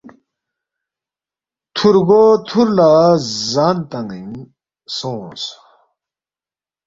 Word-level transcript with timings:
تھُورگو 1.75 2.23
تھُور 2.47 2.67
لہ 2.77 2.89
زان 3.51 3.77
تان٘ین 3.89 4.31
سونگس 4.95 5.43